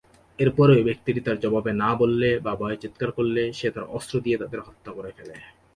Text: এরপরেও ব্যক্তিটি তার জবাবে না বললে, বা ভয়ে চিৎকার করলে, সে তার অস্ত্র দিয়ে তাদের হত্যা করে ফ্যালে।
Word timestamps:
এরপরেও 0.39 0.85
ব্যক্তিটি 0.85 1.19
তার 1.21 1.37
জবাবে 1.39 1.71
না 1.73 1.89
বললে, 1.95 2.29
বা 2.39 2.53
ভয়ে 2.55 2.81
চিৎকার 2.83 3.09
করলে, 3.11 3.43
সে 3.53 3.67
তার 3.71 3.85
অস্ত্র 3.97 4.15
দিয়ে 4.19 4.37
তাদের 4.37 4.59
হত্যা 4.59 4.91
করে 4.91 5.09
ফ্যালে। 5.15 5.35